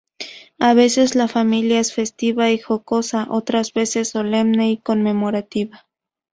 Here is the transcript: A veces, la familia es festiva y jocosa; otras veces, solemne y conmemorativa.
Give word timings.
A 0.57 0.73
veces, 0.73 1.13
la 1.13 1.27
familia 1.27 1.79
es 1.79 1.93
festiva 1.93 2.49
y 2.49 2.57
jocosa; 2.57 3.27
otras 3.29 3.71
veces, 3.71 4.09
solemne 4.09 4.71
y 4.71 4.77
conmemorativa. 4.77 5.85